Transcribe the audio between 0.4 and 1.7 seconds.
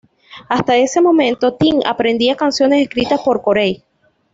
Hasta ese momento